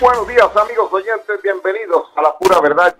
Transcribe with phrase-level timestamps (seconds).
[0.00, 2.94] buenos días amigos oyentes, bienvenidos a la pura verdad,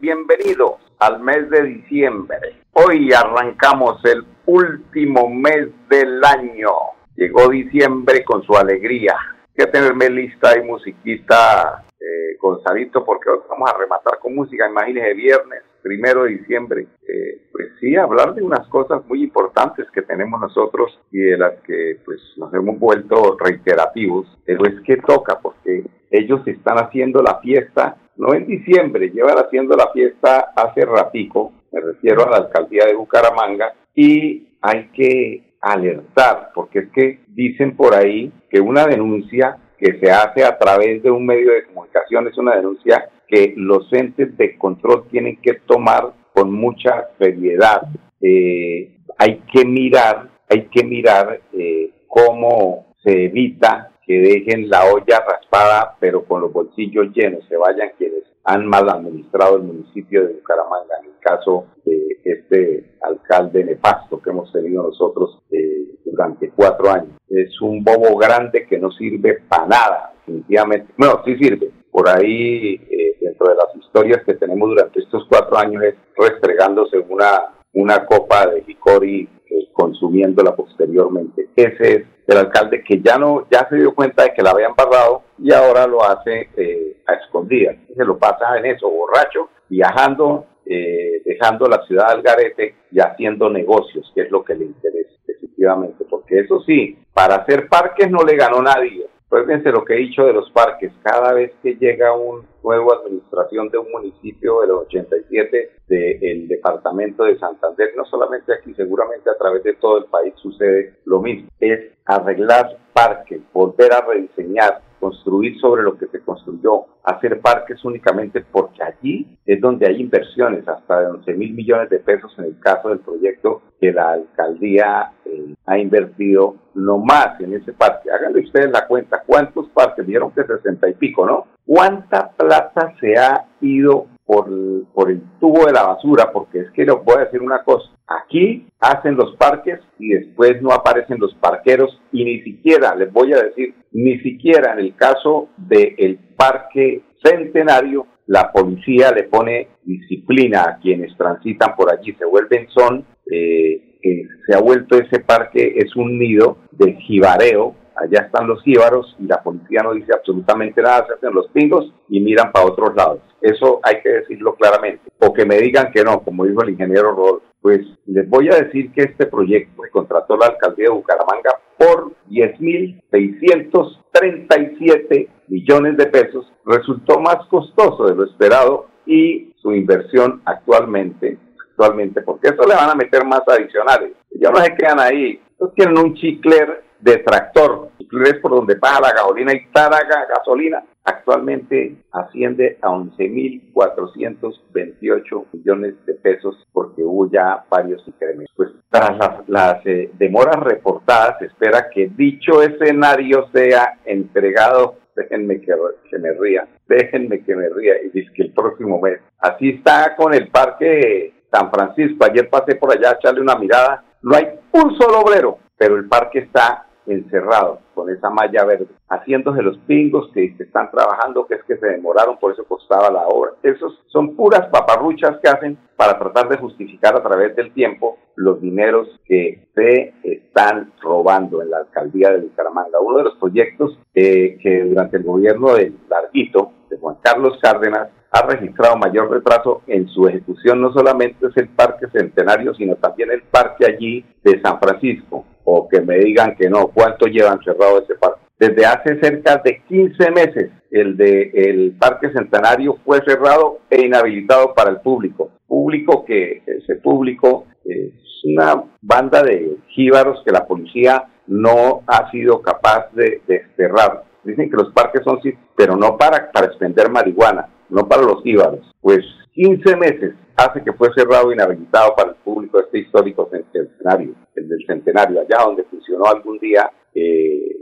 [0.00, 2.62] bienvenidos al mes de diciembre.
[2.72, 6.70] Hoy arrancamos el último mes del año.
[7.16, 9.16] Llegó diciembre con su alegría.
[9.48, 14.68] Hay que tenerme lista y musiquita eh, Gonzalito porque hoy vamos a rematar con música,
[14.68, 16.86] imagínese viernes, primero de diciembre.
[17.08, 21.54] Eh, pues sí, hablar de unas cosas muy importantes que tenemos nosotros y de las
[21.62, 27.40] que pues nos hemos vuelto reiterativos, pero es que toca porque ellos están haciendo la
[27.40, 32.86] fiesta, no en diciembre, llevan haciendo la fiesta hace ratico, me refiero a la alcaldía
[32.86, 39.58] de Bucaramanga, y hay que alertar, porque es que dicen por ahí que una denuncia
[39.78, 43.92] que se hace a través de un medio de comunicación es una denuncia que los
[43.92, 47.82] entes de control tienen que tomar con mucha seriedad.
[48.20, 55.24] Eh, hay que mirar, hay que mirar eh, cómo se evita que dejen la olla
[55.26, 60.34] raspada, pero con los bolsillos llenos, se vayan quienes han mal administrado el municipio de
[60.34, 66.90] Bucaramanga, en el caso de este alcalde nefasto que hemos tenido nosotros eh, durante cuatro
[66.90, 67.16] años.
[67.28, 70.92] Es un bobo grande que no sirve para nada, definitivamente.
[70.96, 71.70] Bueno, sí sirve.
[71.90, 76.98] Por ahí, eh, dentro de las historias que tenemos durante estos cuatro años, es restregándose
[76.98, 81.48] una, una copa de licor y eh, consumiéndola posteriormente.
[81.54, 84.74] Ese es el alcalde que ya no ya se dio cuenta de que la habían
[84.74, 87.76] barrado y ahora lo hace eh, a escondidas.
[87.96, 93.48] Se lo pasa en eso, borracho, viajando, eh, dejando la ciudad al garete y haciendo
[93.48, 96.04] negocios, que es lo que le interesa, definitivamente.
[96.10, 99.06] Porque eso sí, para hacer parques no le ganó nadie.
[99.26, 100.90] Acuérdense lo que he dicho de los parques.
[101.02, 107.24] Cada vez que llega una nueva administración de un municipio de los 87 del departamento
[107.24, 111.48] de Santander, no solamente aquí, seguramente a través de todo el país sucede lo mismo.
[111.60, 118.42] Es arreglar parques, volver a rediseñar, construir sobre lo que se construyó, hacer parques únicamente
[118.50, 122.58] porque allí es donde hay inversiones, hasta de 11 mil millones de pesos en el
[122.58, 128.10] caso del proyecto que la alcaldía eh, ha invertido no más en ese parque.
[128.10, 130.06] Háganle ustedes la cuenta, ¿cuántos parques?
[130.06, 131.53] Vieron que 60 y pico, ¿no?
[131.66, 134.48] ¿Cuánta plata se ha ido por,
[134.92, 136.30] por el tubo de la basura?
[136.32, 140.60] Porque es que les voy a decir una cosa, aquí hacen los parques y después
[140.60, 144.94] no aparecen los parqueros y ni siquiera, les voy a decir, ni siquiera en el
[144.94, 152.24] caso del parque centenario, la policía le pone disciplina a quienes transitan por allí, se
[152.24, 153.98] vuelven son, eh,
[154.46, 159.26] se ha vuelto ese parque, es un nido de jibareo, allá están los jíbaros y
[159.26, 163.20] la policía no dice absolutamente nada, se hacen los pingos y miran para otros lados.
[163.40, 165.10] Eso hay que decirlo claramente.
[165.20, 167.46] O que me digan que no, como dijo el ingeniero Rodolfo.
[167.60, 172.12] Pues les voy a decir que este proyecto que contrató la alcaldía de Bucaramanga por
[172.28, 181.38] 10.637 millones de pesos resultó más costoso de lo esperado y su inversión actualmente,
[181.70, 184.12] actualmente, porque eso le van a meter más adicionales.
[184.30, 185.40] Ya no se quedan ahí.
[185.58, 190.84] Ellos tienen un chicler de tractor, es por donde paga la gasolina y taraga gasolina,
[191.04, 198.54] actualmente asciende a 11.428 millones de pesos porque hubo ya varios incrementos.
[198.56, 204.96] Pues tras las, eh, demoras reportadas, se espera que dicho escenario sea entregado.
[205.14, 205.72] Déjenme que,
[206.10, 209.20] que, me ría, déjenme que me ría, y dice que el próximo mes.
[209.38, 214.02] Así está con el parque San Francisco, ayer pasé por allá a echarle una mirada,
[214.24, 219.60] no hay un solo obrero, pero el parque está encerrado con esa malla verde, haciéndose
[219.60, 223.52] los pingos que están trabajando, que es que se demoraron, por eso costaba la obra.
[223.62, 228.62] Esos son puras paparruchas que hacen para tratar de justificar a través del tiempo los
[228.62, 233.00] dineros que se están robando en la alcaldía de Bucaramanga.
[233.00, 236.72] Uno de los proyectos que durante el gobierno de Larguito,
[237.04, 242.06] Juan Carlos Cárdenas, ha registrado mayor retraso en su ejecución no solamente es el Parque
[242.10, 246.88] Centenario, sino también el parque allí de San Francisco, o que me digan que no,
[246.88, 248.40] ¿cuánto llevan cerrado ese parque?
[248.58, 254.72] Desde hace cerca de 15 meses el de el Parque Centenario fue cerrado e inhabilitado
[254.72, 255.50] para el público.
[255.66, 258.12] Público que ese público es
[258.44, 264.22] una banda de jíbaros que la policía no ha sido capaz de desterrar.
[264.44, 268.44] Dicen que los parques son sí, pero no para, para expender marihuana no para los
[268.44, 268.80] íbaros.
[269.00, 274.34] Pues 15 meses hace que fue cerrado e inhabilitado para el público este histórico centenario,
[274.54, 277.76] el del centenario, allá donde funcionó algún día eh,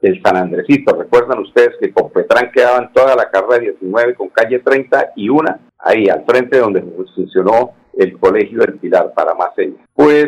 [0.00, 0.96] el San Andresito.
[0.96, 5.60] Recuerdan ustedes que con Petrán quedaban toda la carrera 19 con calle 30 y una
[5.78, 6.82] ahí al frente donde
[7.14, 9.50] funcionó el Colegio del Pilar para más
[9.94, 10.26] Pues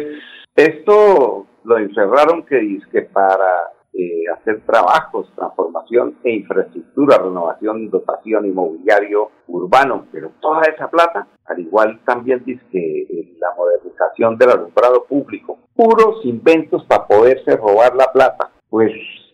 [0.55, 3.51] esto lo encerraron que que para
[3.99, 11.61] eh, hacer trabajos, transformación e infraestructura, renovación, dotación inmobiliario urbano, pero toda esa plata, al
[11.61, 17.95] igual también dice que eh, la modernización del alumbrado público, puros inventos para poderse robar
[17.97, 18.51] la plata.
[18.69, 18.93] Pues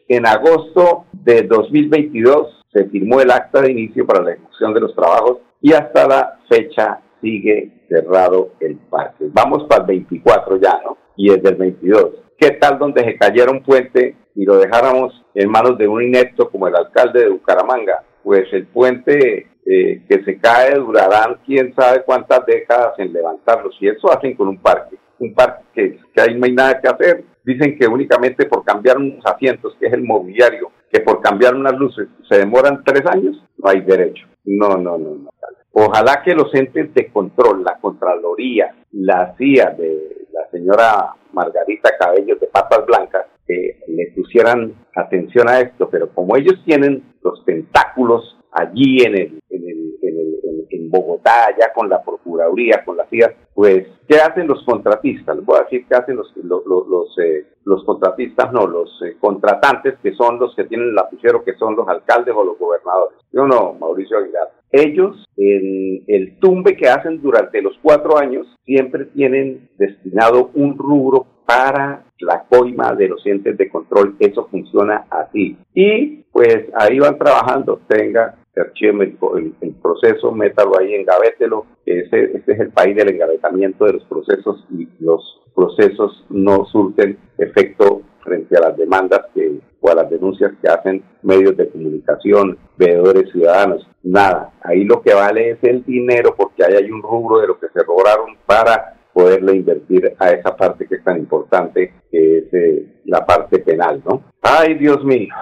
[0.08, 4.94] en agosto de 2022 se firmó el acta de inicio para la ejecución de los
[4.94, 9.26] trabajos y hasta la fecha sigue cerrado el parque.
[9.32, 10.98] Vamos para el 24 ya, ¿no?
[11.16, 12.10] Y desde el 22.
[12.38, 16.50] ¿Qué tal donde se cayera un puente y lo dejáramos en manos de un inepto
[16.50, 22.02] como el alcalde de Bucaramanga, pues el puente eh, que se cae durarán quién sabe
[22.04, 23.70] cuántas décadas en levantarlo.
[23.78, 26.88] Si eso hacen con un parque, un parque que, que ahí no hay nada que
[26.88, 27.24] hacer.
[27.44, 31.74] Dicen que únicamente por cambiar unos asientos, que es el mobiliario, que por cambiar unas
[31.74, 34.26] luces se demoran tres años, no hay derecho.
[34.44, 35.30] No, no, no, no.
[35.72, 42.36] Ojalá que los entes de control, la Contraloría, la CIA de la señora Margarita Cabello
[42.36, 48.98] de Patas Blancas, le pusieran atención a esto, pero como ellos tienen los tentáculos allí
[49.04, 54.16] en el, en el, en, Bogotá, allá con la Procuraduría, con la CIA, pues, ¿qué
[54.16, 55.36] hacen los contratistas?
[55.36, 59.16] Les voy a decir qué hacen los, los, los, eh, los contratistas, no, los eh,
[59.18, 63.18] contratantes, que son los que tienen el lapicero, que son los alcaldes o los gobernadores.
[63.32, 64.50] Yo no, Mauricio Aguilar.
[64.70, 71.26] Ellos, en el tumbe que hacen durante los cuatro años, siempre tienen destinado un rubro
[71.46, 74.16] para la coima de los entes de control.
[74.18, 75.56] Eso funciona así.
[75.74, 77.80] Y pues ahí van trabajando.
[77.88, 81.66] Tenga, el, proceso, métalo ahí, engavételo.
[81.84, 87.18] Ese, este es el país del engavetamiento de los procesos y los procesos no surten
[87.38, 92.56] efecto frente a las demandas que, o a las denuncias que hacen medios de comunicación,
[92.76, 93.86] veedores ciudadanos.
[94.02, 97.58] Nada, ahí lo que vale es el dinero porque ahí hay un rubro de lo
[97.58, 102.54] que se robaron para poderle invertir a esa parte que es tan importante, que es
[102.54, 104.22] eh, la parte penal, ¿no?
[104.42, 105.34] Ay, Dios mío,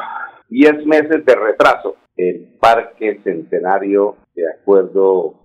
[0.49, 1.97] diez meses de retraso.
[2.17, 5.40] El Parque Centenario, de acuerdo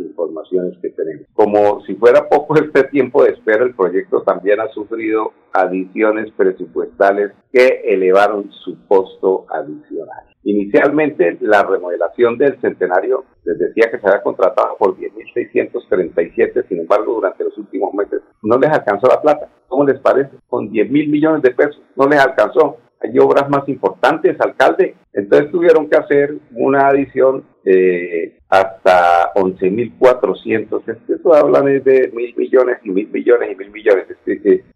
[0.00, 1.26] informaciones que tenemos.
[1.32, 7.32] Como si fuera poco este tiempo de espera, el proyecto también ha sufrido adiciones presupuestales
[7.52, 10.24] que elevaron su costo adicional.
[10.42, 17.14] Inicialmente, la remodelación del centenario les decía que se había contratado por 10.637, sin embargo,
[17.14, 19.48] durante los últimos meses no les alcanzó la plata.
[19.68, 20.30] ¿Cómo les parece?
[20.48, 22.78] Con 10 mil millones de pesos no les alcanzó.
[23.02, 24.94] Hay obras más importantes, alcalde.
[25.12, 30.82] Entonces tuvieron que hacer una adición eh, hasta 11.400.
[31.08, 34.06] Eso hablan de mil millones y mil millones y mil millones.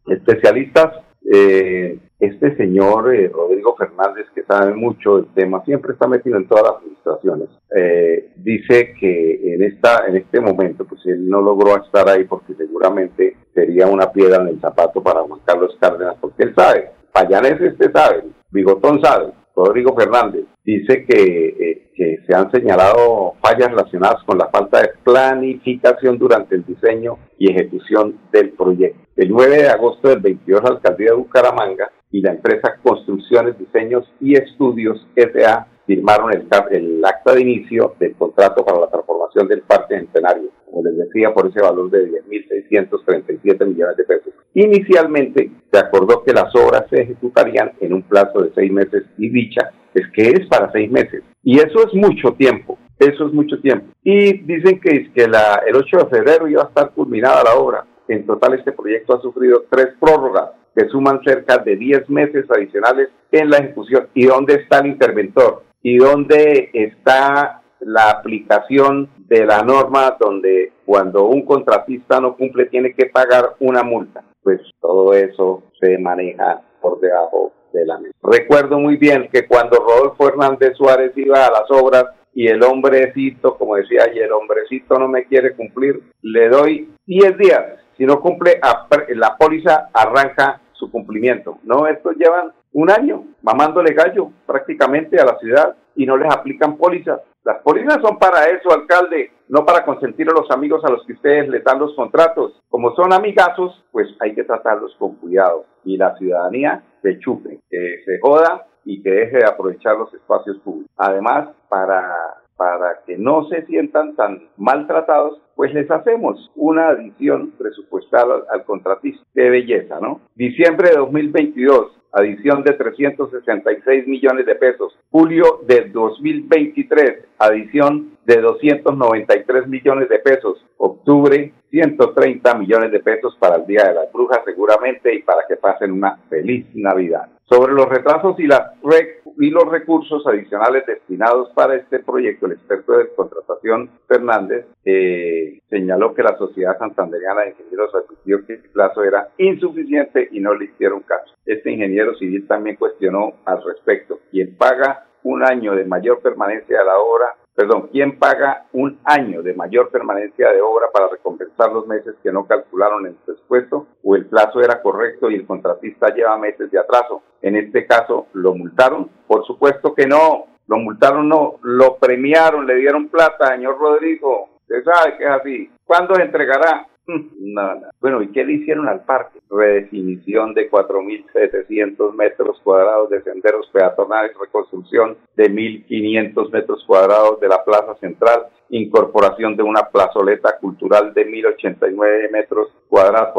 [0.06, 0.92] Especialistas
[1.26, 6.46] eh, este señor eh, Rodrigo Fernández, que sabe mucho del tema, siempre está metido en
[6.46, 11.82] todas las administraciones, eh, dice que en esta en este momento, pues él no logró
[11.82, 16.44] estar ahí porque seguramente sería una piedra en el zapato para Juan Carlos Cárdenas, porque
[16.44, 22.50] él sabe, Payanés este sabe, Bigotón sabe, Rodrigo Fernández, dice que, eh, que, se han
[22.50, 28.98] señalado fallas relacionadas con la falta de planificación durante el diseño y ejecución del proyecto.
[29.14, 34.12] El 9 de agosto del 22, la alcaldía de Bucaramanga y la empresa Construcciones, Diseños
[34.20, 39.62] y Estudios SA firmaron el, el acta de inicio del contrato para la transformación del
[39.62, 44.34] Parque Centenario, como les decía, por ese valor de 10.637 millones de pesos.
[44.54, 49.28] Inicialmente se acordó que las obras se ejecutarían en un plazo de seis meses y
[49.28, 51.22] dicha es que es para seis meses.
[51.44, 53.86] Y eso es mucho tiempo, eso es mucho tiempo.
[54.02, 57.86] Y dicen que, que la, el 8 de febrero iba a estar culminada la obra.
[58.08, 63.10] En total este proyecto ha sufrido tres prórrogas que suman cerca de 10 meses adicionales
[63.30, 64.08] en la ejecución.
[64.14, 65.62] ¿Y dónde está el interventor?
[65.82, 72.94] ¿Y dónde está la aplicación de la norma donde cuando un contratista no cumple tiene
[72.94, 74.22] que pagar una multa?
[74.42, 78.14] Pues todo eso se maneja por debajo de la mesa.
[78.22, 83.56] Recuerdo muy bien que cuando Rodolfo Hernández Suárez iba a las obras y el hombrecito,
[83.56, 87.64] como decía ayer, el hombrecito no me quiere cumplir, le doy 10 días.
[87.96, 88.60] Si no cumple,
[89.08, 91.58] la póliza arranca su cumplimiento.
[91.62, 96.76] No, estos llevan un año mamándole gallo prácticamente a la ciudad y no les aplican
[96.76, 97.20] pólizas.
[97.44, 101.12] Las pólizas son para eso, alcalde, no para consentir a los amigos a los que
[101.12, 102.62] ustedes les dan los contratos.
[102.70, 105.66] Como son amigazos, pues hay que tratarlos con cuidado.
[105.84, 110.56] Y la ciudadanía se chupe, que se joda y que deje de aprovechar los espacios
[110.58, 110.90] públicos.
[110.96, 112.14] Además, para
[112.56, 119.24] para que no se sientan tan maltratados, pues les hacemos una adición presupuestal al, contratista.
[119.34, 120.20] Qué belleza, ¿no?
[120.34, 124.96] Diciembre de 2022, adición de 366 millones de pesos.
[125.10, 130.64] Julio de 2023, adición de 293 millones de pesos.
[130.76, 135.56] Octubre, 130 millones de pesos para el Día de las Brujas seguramente y para que
[135.56, 137.28] pasen una feliz Navidad.
[137.48, 143.90] Sobre los retrasos y, los recursos adicionales destinados para este proyecto, el experto de contratación
[144.06, 150.28] Fernández eh, señaló que la Sociedad Santanderiana de Ingenieros advirtió que el plazo era insuficiente
[150.30, 151.33] y no le hicieron caso.
[151.46, 154.20] Este ingeniero civil también cuestionó al respecto.
[154.30, 159.42] Quien paga un año de mayor permanencia de la obra perdón, ¿quién paga un año
[159.42, 163.86] de mayor permanencia de obra para recompensar los meses que no calcularon en el presupuesto
[164.02, 167.22] o el plazo era correcto y el contratista lleva meses de atraso?
[167.42, 169.08] En este caso, ¿lo multaron?
[169.26, 174.48] Por supuesto que no, lo multaron no, lo premiaron, le dieron plata, señor Rodrigo.
[174.62, 175.70] Usted sabe que es así.
[175.84, 176.88] ¿Cuándo entregará?
[177.06, 179.38] No, Bueno, ¿y qué le hicieron al parque?
[179.50, 187.62] Redefinición de 4.700 metros cuadrados de senderos peatonales, reconstrucción de 1.500 metros cuadrados de la
[187.62, 193.34] plaza central, incorporación de una plazoleta cultural de 1.089 metros cuadrados,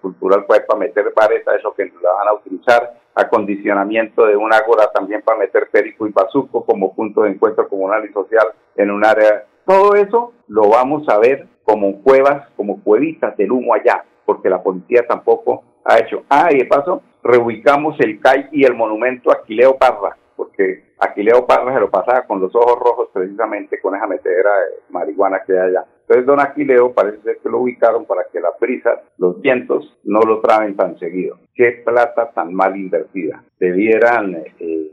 [0.00, 4.90] cultural puede para meter vareta, eso que la van a utilizar, acondicionamiento de un ágora
[4.92, 9.04] también para meter perico y bazuco como punto de encuentro comunal y social en un
[9.04, 9.46] área.
[9.64, 14.62] Todo eso lo vamos a ver como cuevas, como cuevitas del humo allá, porque la
[14.62, 16.24] policía tampoco ha hecho.
[16.28, 21.46] Ah, y de paso, reubicamos el CAI y el monumento a Aquileo Parra, porque Aquileo
[21.46, 25.52] Parra se lo pasaba con los ojos rojos precisamente con esa metedera de marihuana que
[25.52, 25.84] hay allá.
[26.02, 30.20] Entonces, don Aquileo parece ser que lo ubicaron para que las brisas, los vientos, no
[30.20, 31.38] lo traben tan seguido.
[31.54, 33.42] Qué plata tan mal invertida.
[33.58, 34.83] Debieran eh,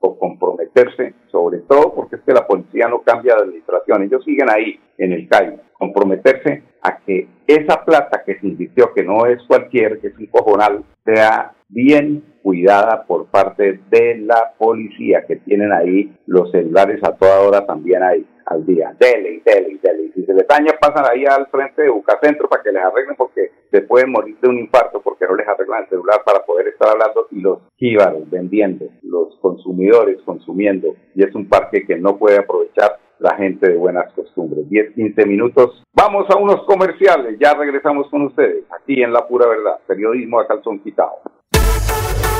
[0.00, 4.48] o comprometerse, sobre todo porque es que la policía no cambia de administración, ellos siguen
[4.48, 9.42] ahí en el CAI, comprometerse a que esa plata que se invirtió, que no es
[9.48, 15.72] cualquier, que es un cojonal, sea bien cuidada por parte de la policía, que tienen
[15.72, 18.94] ahí los celulares a toda hora también ahí al día.
[18.98, 20.12] Dele, dele, dele.
[20.14, 23.50] Si se les daña, pasan ahí al frente de Bucacentro para que les arreglen porque
[23.70, 26.88] se pueden morir de un infarto porque no les arreglan el celular para poder estar
[26.88, 30.94] hablando y los jíbaros vendiendo, los consumidores consumiendo.
[31.14, 34.68] Y es un parque que no puede aprovechar la gente de buenas costumbres.
[34.68, 35.82] 10, 15 minutos.
[35.92, 37.36] Vamos a unos comerciales.
[37.40, 39.80] Ya regresamos con ustedes aquí en La Pura Verdad.
[39.86, 41.16] Periodismo a calzón quitado.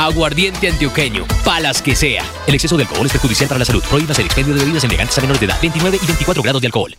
[0.00, 2.22] Aguardiente antioqueño, palas que sea.
[2.48, 3.82] El exceso de alcohol es perjudicial para la salud.
[3.84, 6.68] Prohíbas el expendio de bebidas elegantes a menores de edad, 29 y 24 grados de
[6.68, 6.92] alcohol.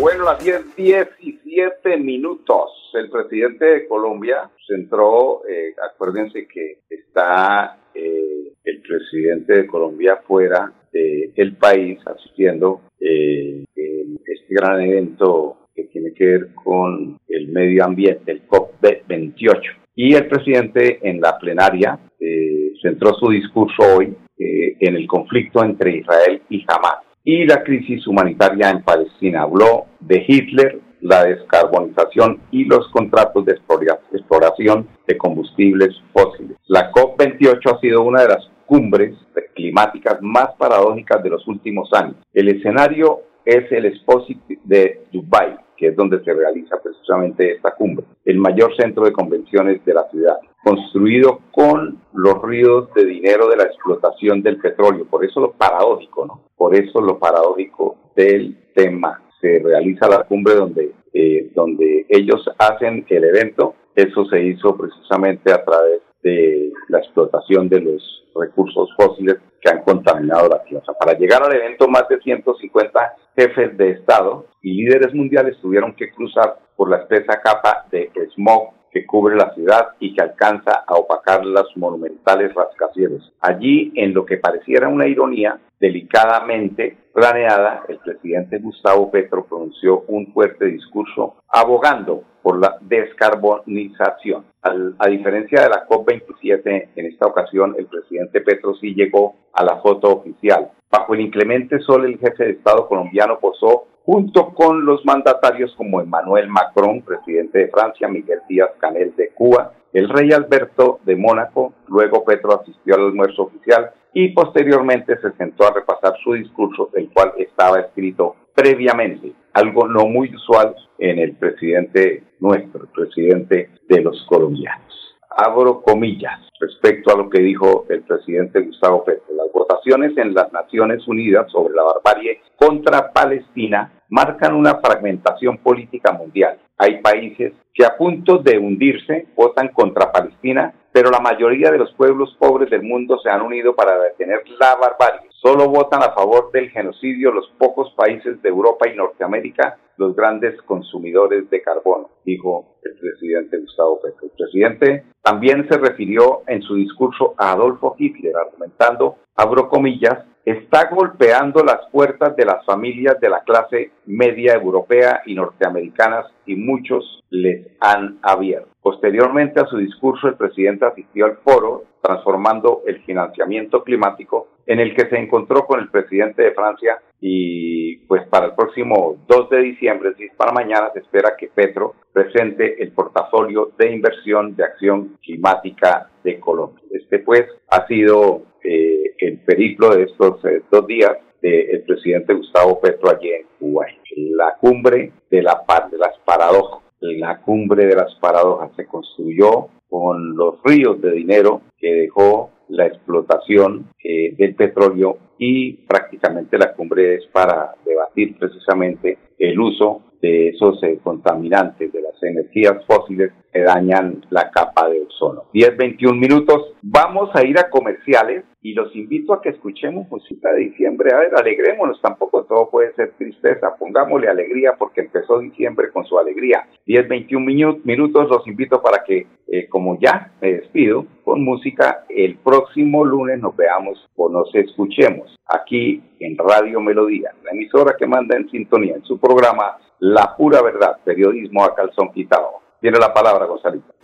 [0.00, 2.90] Bueno, las 10, 17 minutos.
[2.94, 10.72] El presidente de Colombia centró, eh, acuérdense que está eh, el presidente de Colombia fuera
[10.92, 18.32] del país asistiendo eh, este gran evento que tiene que ver con el medio ambiente,
[18.32, 19.81] el COP28.
[19.94, 25.62] Y el presidente en la plenaria eh, centró su discurso hoy eh, en el conflicto
[25.62, 29.42] entre Israel y Hamas y la crisis humanitaria en Palestina.
[29.42, 36.56] Habló de Hitler, la descarbonización y los contratos de exploración de combustibles fósiles.
[36.68, 39.14] La COP28 ha sido una de las cumbres
[39.54, 42.16] climáticas más paradójicas de los últimos años.
[42.32, 48.06] El escenario es el Exposit de Dubai, que es donde se realiza precisamente esta cumbre,
[48.24, 53.56] el mayor centro de convenciones de la ciudad, construido con los ríos de dinero de
[53.56, 55.06] la explotación del petróleo.
[55.06, 56.40] Por eso lo paradójico, ¿no?
[56.56, 59.22] Por eso lo paradójico del tema.
[59.40, 63.74] Se realiza la cumbre donde, eh, donde ellos hacen el evento.
[63.94, 69.82] Eso se hizo precisamente a través de la explotación de los recursos fósiles que han
[69.82, 70.92] contaminado la tierra.
[70.98, 76.10] Para llegar al evento, más de 150 jefes de Estado y líderes mundiales tuvieron que
[76.12, 80.94] cruzar por la espesa capa de smog que cubre la ciudad y que alcanza a
[80.94, 83.32] opacar los monumentales rascacielos.
[83.40, 90.32] Allí, en lo que pareciera una ironía, delicadamente planeada, el presidente Gustavo Petro pronunció un
[90.32, 94.44] fuerte discurso abogando por la descarbonización.
[94.62, 99.76] a diferencia de la COP27, en esta ocasión el presidente Petro sí llegó a la
[99.76, 100.72] foto oficial.
[100.92, 106.02] Bajo el inclemente sol, el jefe de Estado colombiano posó junto con los mandatarios como
[106.02, 111.72] Emmanuel Macron, presidente de Francia, Miguel Díaz Canel de Cuba, el rey Alberto de Mónaco,
[111.88, 117.08] luego Petro asistió al almuerzo oficial y posteriormente se sentó a repasar su discurso, el
[117.10, 124.00] cual estaba escrito previamente, algo no muy usual en el presidente nuestro, el presidente de
[124.02, 124.91] los colombianos.
[125.36, 129.34] Abro comillas respecto a lo que dijo el presidente Gustavo Petro.
[129.34, 136.12] Las votaciones en las Naciones Unidas sobre la barbarie contra Palestina marcan una fragmentación política
[136.12, 136.58] mundial.
[136.78, 141.92] Hay países que a punto de hundirse votan contra Palestina, pero la mayoría de los
[141.94, 145.31] pueblos pobres del mundo se han unido para detener la barbarie.
[145.42, 150.54] Solo votan a favor del genocidio los pocos países de Europa y Norteamérica, los grandes
[150.62, 154.28] consumidores de carbono, dijo el presidente Gustavo Petro.
[154.28, 160.88] El presidente también se refirió en su discurso a Adolfo Hitler, argumentando, abro comillas, está
[160.88, 167.20] golpeando las puertas de las familias de la clase media europea y norteamericanas y muchos
[167.30, 168.68] les han abierto.
[168.80, 174.94] Posteriormente a su discurso, el presidente asistió al foro transformando el financiamiento climático en el
[174.94, 179.58] que se encontró con el presidente de Francia y pues para el próximo 2 de
[179.58, 184.64] diciembre, es decir, para mañana se espera que Petro presente el portafolio de inversión de
[184.64, 186.82] acción climática de Colombia.
[186.90, 192.80] Este pues ha sido eh, el periplo de estos eh, dos días del presidente Gustavo
[192.80, 193.86] Petro allí en Cuba.
[194.16, 196.81] La cumbre de, la, de las paradojas.
[197.02, 202.86] La cumbre de las paradojas se construyó con los ríos de dinero que dejó la
[202.86, 210.50] explotación eh, del petróleo y prácticamente la cumbre es para debatir precisamente el uso de
[210.50, 215.44] esos eh, contaminantes de las energías fósiles que dañan la capa de ozono.
[215.52, 216.74] 10, 21 minutos.
[216.80, 221.10] Vamos a ir a comerciales y los invito a que escuchemos música de diciembre.
[221.12, 223.74] A ver, alegrémonos, tampoco todo puede ser tristeza.
[223.76, 226.68] Pongámosle alegría porque empezó diciembre con su alegría.
[226.86, 232.36] 10, 21 minutos los invito para que, eh, como ya me despido con música, el
[232.36, 238.36] próximo lunes nos veamos o nos escuchemos aquí en Radio Melodía, la emisora que manda
[238.36, 242.60] en sintonía en su programa la pura verdad, periodismo a calzón quitado.
[242.80, 243.94] Tiene la palabra, Gonzalito.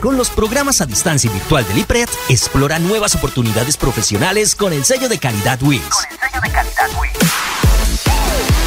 [0.00, 5.10] Con los programas a distancia virtual del IPRED, explora nuevas oportunidades profesionales con el sello
[5.10, 5.82] de calidad WIS.
[5.82, 6.88] Con el sello de calidad